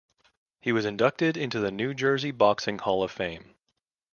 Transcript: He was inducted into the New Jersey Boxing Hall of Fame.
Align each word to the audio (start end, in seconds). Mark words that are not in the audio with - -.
He 0.61 0.71
was 0.71 0.83
inducted 0.83 1.37
into 1.37 1.59
the 1.59 1.69
New 1.69 1.93
Jersey 1.93 2.31
Boxing 2.31 2.79
Hall 2.79 3.03
of 3.03 3.11
Fame. 3.11 3.53